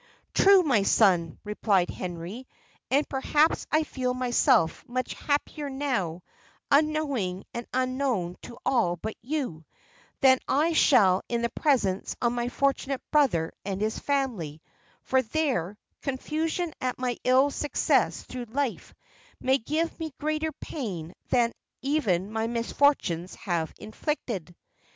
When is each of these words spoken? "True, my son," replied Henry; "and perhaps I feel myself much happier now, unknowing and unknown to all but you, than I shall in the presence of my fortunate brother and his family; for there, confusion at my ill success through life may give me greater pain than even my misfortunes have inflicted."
"True, 0.33 0.63
my 0.63 0.81
son," 0.81 1.37
replied 1.43 1.91
Henry; 1.91 2.47
"and 2.89 3.07
perhaps 3.07 3.67
I 3.71 3.83
feel 3.83 4.15
myself 4.15 4.83
much 4.87 5.13
happier 5.13 5.69
now, 5.69 6.23
unknowing 6.71 7.43
and 7.53 7.67
unknown 7.71 8.35
to 8.41 8.57
all 8.65 8.95
but 8.95 9.13
you, 9.21 9.63
than 10.21 10.39
I 10.47 10.73
shall 10.73 11.21
in 11.29 11.43
the 11.43 11.51
presence 11.51 12.15
of 12.19 12.31
my 12.31 12.49
fortunate 12.49 13.03
brother 13.11 13.53
and 13.63 13.79
his 13.79 13.99
family; 13.99 14.63
for 15.03 15.21
there, 15.21 15.77
confusion 16.01 16.73
at 16.81 16.97
my 16.97 17.15
ill 17.23 17.51
success 17.51 18.23
through 18.23 18.45
life 18.45 18.95
may 19.39 19.59
give 19.59 19.99
me 19.99 20.15
greater 20.19 20.51
pain 20.53 21.13
than 21.29 21.53
even 21.83 22.31
my 22.31 22.47
misfortunes 22.47 23.35
have 23.35 23.71
inflicted." 23.77 24.55